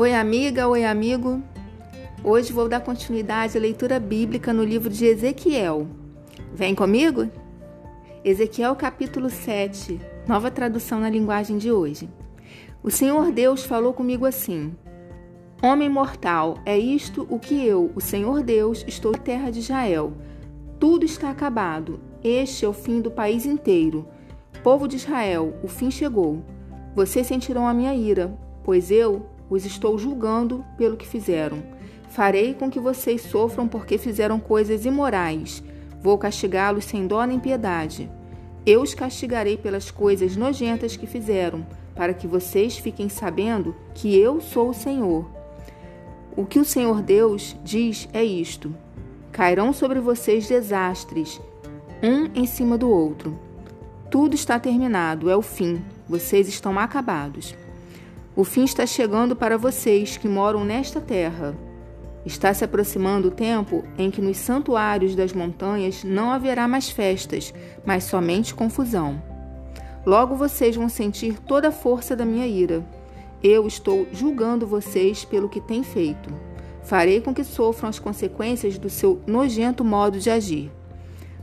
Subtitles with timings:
[0.00, 1.42] Oi, amiga, oi, amigo.
[2.22, 5.88] Hoje vou dar continuidade à leitura bíblica no livro de Ezequiel.
[6.54, 7.28] Vem comigo?
[8.24, 12.08] Ezequiel capítulo 7, nova tradução na linguagem de hoje.
[12.80, 14.72] O Senhor Deus falou comigo assim:
[15.60, 20.12] Homem mortal, é isto o que eu, o Senhor Deus, estou na terra de Israel.
[20.78, 21.98] Tudo está acabado.
[22.22, 24.06] Este é o fim do país inteiro.
[24.62, 26.44] Povo de Israel, o fim chegou.
[26.94, 31.62] Vocês sentirão a minha ira, pois eu os estou julgando pelo que fizeram.
[32.08, 35.62] Farei com que vocês sofram porque fizeram coisas imorais.
[36.02, 38.10] Vou castigá-los sem dó nem piedade.
[38.64, 44.40] Eu os castigarei pelas coisas nojentas que fizeram, para que vocês fiquem sabendo que eu
[44.40, 45.28] sou o Senhor.
[46.36, 48.74] O que o Senhor Deus diz é isto:
[49.32, 51.40] cairão sobre vocês desastres,
[52.02, 53.38] um em cima do outro.
[54.10, 55.82] Tudo está terminado, é o fim.
[56.08, 57.54] Vocês estão acabados.
[58.38, 61.58] O fim está chegando para vocês que moram nesta terra.
[62.24, 67.52] Está se aproximando o tempo em que nos santuários das montanhas não haverá mais festas,
[67.84, 69.20] mas somente confusão.
[70.06, 72.86] Logo vocês vão sentir toda a força da minha ira.
[73.42, 76.32] Eu estou julgando vocês pelo que têm feito.
[76.84, 80.70] Farei com que sofram as consequências do seu nojento modo de agir.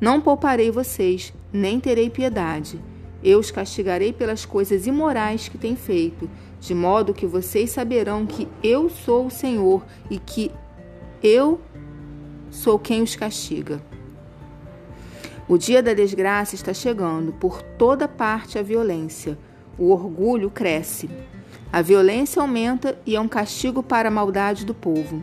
[0.00, 2.80] Não pouparei vocês, nem terei piedade.
[3.22, 6.30] Eu os castigarei pelas coisas imorais que têm feito,
[6.60, 10.50] de modo que vocês saberão que eu sou o Senhor e que
[11.22, 11.60] eu
[12.50, 13.82] sou quem os castiga.
[15.48, 19.38] O dia da desgraça está chegando, por toda parte a violência.
[19.78, 21.08] O orgulho cresce.
[21.72, 25.22] A violência aumenta e é um castigo para a maldade do povo.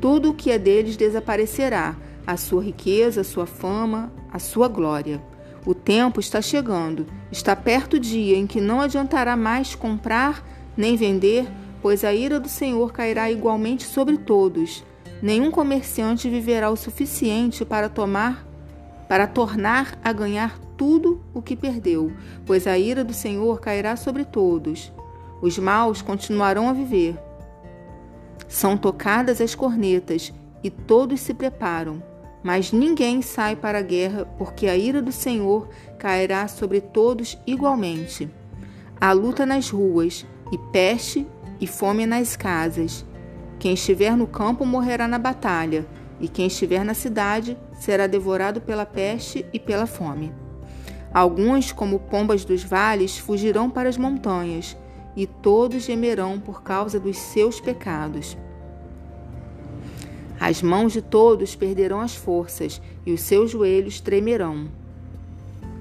[0.00, 5.20] Tudo o que é deles desaparecerá: a sua riqueza, a sua fama, a sua glória.
[5.66, 10.96] O tempo está chegando, está perto o dia em que não adiantará mais comprar nem
[10.96, 11.48] vender,
[11.82, 14.84] pois a ira do Senhor cairá igualmente sobre todos.
[15.20, 18.46] Nenhum comerciante viverá o suficiente para tomar
[19.08, 22.12] para tornar a ganhar tudo o que perdeu,
[22.44, 24.92] pois a ira do Senhor cairá sobre todos.
[25.40, 27.16] Os maus continuarão a viver.
[28.48, 30.32] São tocadas as cornetas
[30.62, 32.02] e todos se preparam.
[32.46, 35.68] Mas ninguém sai para a guerra, porque a ira do Senhor
[35.98, 38.30] cairá sobre todos igualmente.
[39.00, 41.26] Há luta nas ruas, e peste
[41.60, 43.04] e fome nas casas.
[43.58, 45.84] Quem estiver no campo morrerá na batalha,
[46.20, 50.32] e quem estiver na cidade será devorado pela peste e pela fome.
[51.12, 54.76] Alguns, como pombas dos vales, fugirão para as montanhas,
[55.16, 58.38] e todos gemerão por causa dos seus pecados.
[60.46, 64.68] As mãos de todos perderão as forças e os seus joelhos tremerão.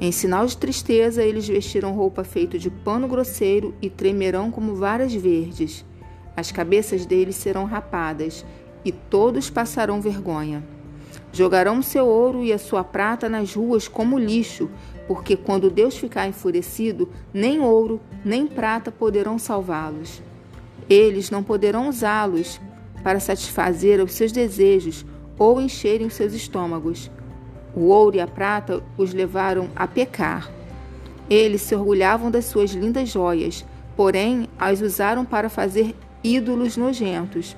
[0.00, 5.12] Em sinal de tristeza, eles vestirão roupa feita de pano grosseiro e tremerão como varas
[5.12, 5.84] verdes.
[6.34, 8.46] As cabeças deles serão rapadas
[8.82, 10.64] e todos passarão vergonha.
[11.34, 14.70] Jogarão seu ouro e a sua prata nas ruas como lixo,
[15.06, 20.22] porque quando Deus ficar enfurecido, nem ouro nem prata poderão salvá-los.
[20.88, 22.58] Eles não poderão usá-los
[23.06, 25.06] para satisfazer os seus desejos
[25.38, 27.08] ou encherem os seus estômagos.
[27.72, 30.50] O ouro e a prata os levaram a pecar.
[31.30, 33.64] Eles se orgulhavam das suas lindas joias,
[33.96, 37.56] porém as usaram para fazer ídolos nojentos.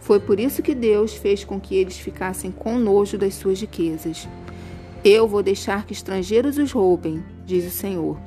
[0.00, 4.28] Foi por isso que Deus fez com que eles ficassem com nojo das suas riquezas.
[5.02, 8.18] Eu vou deixar que estrangeiros os roubem, diz o Senhor.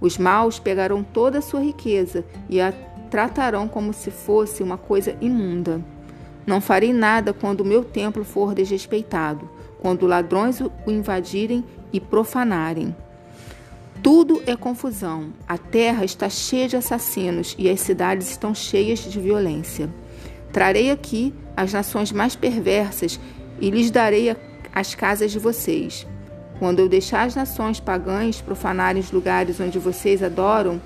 [0.00, 2.72] Os maus pegarão toda a sua riqueza e a
[3.10, 5.84] tratarão como se fosse uma coisa imunda.
[6.46, 9.48] Não farei nada quando o meu templo for desrespeitado,
[9.80, 12.94] quando ladrões o invadirem e profanarem.
[14.02, 15.32] Tudo é confusão.
[15.46, 19.88] A terra está cheia de assassinos e as cidades estão cheias de violência.
[20.52, 23.20] Trarei aqui as nações mais perversas
[23.60, 24.36] e lhes darei
[24.74, 26.06] as casas de vocês.
[26.58, 30.80] Quando eu deixar as nações pagãs profanarem os lugares onde vocês adoram,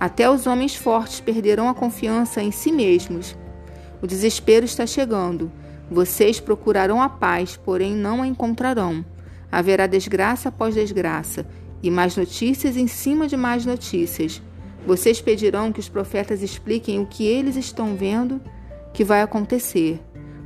[0.00, 3.36] até os homens fortes perderão a confiança em si mesmos
[4.02, 5.50] o desespero está chegando.
[5.88, 9.04] Vocês procurarão a paz, porém não a encontrarão.
[9.50, 11.46] Haverá desgraça após desgraça,
[11.82, 14.42] e mais notícias em cima de mais notícias.
[14.84, 18.40] Vocês pedirão que os profetas expliquem o que eles estão vendo
[18.92, 20.00] que vai acontecer.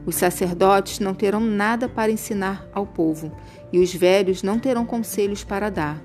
[0.05, 3.33] Os sacerdotes não terão nada para ensinar ao povo,
[3.73, 6.01] e os velhos não terão conselhos para dar.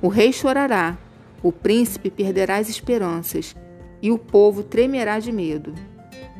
[0.00, 0.96] O rei chorará,
[1.42, 3.56] o príncipe perderá as esperanças,
[4.00, 5.74] e o povo tremerá de medo.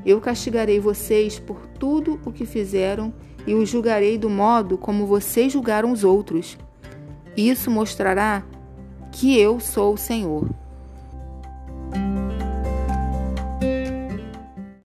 [0.09, 3.13] Eu castigarei vocês por tudo o que fizeram
[3.47, 6.57] e os julgarei do modo como vocês julgaram os outros.
[7.37, 8.43] Isso mostrará
[9.13, 10.49] que eu sou o Senhor.